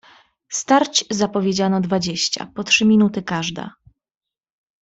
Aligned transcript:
"Starć 0.49 1.05
zapowiedziano 1.11 1.81
dwadzieścia 1.81 2.51
po 2.55 2.63
trzy 2.63 2.85
minuty 2.85 3.23
każde." 3.23 3.69